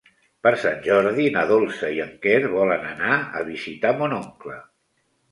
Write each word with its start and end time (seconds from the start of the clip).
Per 0.45 0.51
Sant 0.61 0.77
Jordi 0.85 1.25
na 1.33 1.43
Dolça 1.51 1.91
i 1.97 1.99
en 2.05 2.15
Quer 2.23 2.39
volen 2.53 2.87
anar 2.93 3.19
a 3.41 3.43
visitar 3.51 3.93
mon 3.99 4.17
oncle. 4.21 4.57